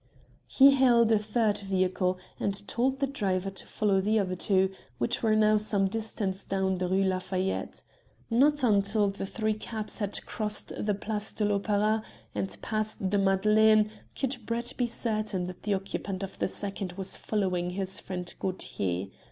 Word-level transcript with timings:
He 0.47 0.71
hailed 0.71 1.11
a 1.11 1.19
third 1.19 1.59
vehicle 1.59 2.17
and 2.39 2.67
told 2.67 2.97
the 2.97 3.05
driver 3.05 3.51
to 3.51 3.65
follow 3.67 4.01
the 4.01 4.17
other 4.17 4.33
two, 4.33 4.71
which 4.97 5.21
were 5.21 5.35
now 5.35 5.57
some 5.57 5.87
distance 5.87 6.43
down 6.43 6.79
the 6.79 6.87
Rue 6.87 7.03
Lafayette. 7.03 7.83
Not 8.27 8.63
until 8.63 9.09
the 9.09 9.27
three 9.27 9.53
cabs 9.53 9.99
had 9.99 10.25
crossed 10.25 10.73
the 10.75 10.95
Place 10.95 11.31
de 11.33 11.45
l'Opera 11.45 12.01
and 12.33 12.59
passed 12.63 13.11
the 13.11 13.19
Madeleine 13.19 13.91
could 14.15 14.43
Brett 14.47 14.73
be 14.75 14.87
certain 14.87 15.45
that 15.45 15.61
the 15.61 15.75
occupant 15.75 16.23
of 16.23 16.39
the 16.39 16.47
second 16.47 16.93
was 16.93 17.15
following 17.15 17.69
his 17.69 17.99
friend 17.99 18.33
Gaultier. 18.39 19.05